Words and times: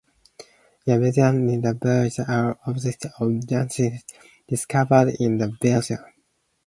In 0.87 0.93
a 0.93 0.97
museum 0.97 1.47
in 1.49 1.61
the 1.61 1.75
village 1.75 2.17
are 2.27 2.57
objects 2.65 3.05
of 3.19 3.29
antiquity 3.51 4.01
discovered 4.49 5.15
in 5.19 5.37
the 5.37 5.55
vicinity. 5.61 6.03